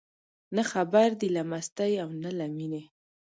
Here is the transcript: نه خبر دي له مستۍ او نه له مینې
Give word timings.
نه 0.55 0.63
خبر 0.71 1.07
دي 1.19 1.29
له 1.35 1.43
مستۍ 1.51 1.93
او 2.03 2.09
نه 2.23 2.31
له 2.37 2.45
مینې 2.55 2.83